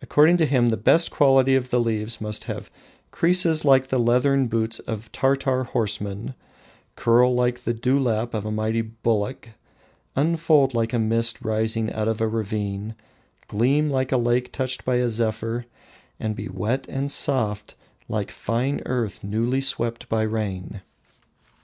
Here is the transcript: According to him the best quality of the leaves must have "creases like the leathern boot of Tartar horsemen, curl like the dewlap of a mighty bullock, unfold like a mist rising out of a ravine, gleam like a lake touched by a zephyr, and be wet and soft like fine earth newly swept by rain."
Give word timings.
According 0.00 0.36
to 0.36 0.46
him 0.46 0.68
the 0.68 0.76
best 0.76 1.10
quality 1.10 1.56
of 1.56 1.70
the 1.70 1.80
leaves 1.80 2.20
must 2.20 2.44
have 2.44 2.70
"creases 3.10 3.64
like 3.64 3.88
the 3.88 3.98
leathern 3.98 4.46
boot 4.46 4.78
of 4.86 5.10
Tartar 5.10 5.64
horsemen, 5.64 6.34
curl 6.94 7.34
like 7.34 7.58
the 7.58 7.74
dewlap 7.74 8.34
of 8.34 8.46
a 8.46 8.52
mighty 8.52 8.82
bullock, 8.82 9.48
unfold 10.14 10.74
like 10.74 10.92
a 10.92 11.00
mist 11.00 11.42
rising 11.42 11.92
out 11.92 12.06
of 12.06 12.20
a 12.20 12.28
ravine, 12.28 12.94
gleam 13.48 13.90
like 13.90 14.12
a 14.12 14.16
lake 14.16 14.52
touched 14.52 14.84
by 14.84 14.94
a 14.98 15.08
zephyr, 15.10 15.66
and 16.20 16.36
be 16.36 16.46
wet 16.48 16.86
and 16.88 17.10
soft 17.10 17.74
like 18.08 18.30
fine 18.30 18.80
earth 18.86 19.24
newly 19.24 19.60
swept 19.60 20.08
by 20.08 20.22
rain." 20.22 20.82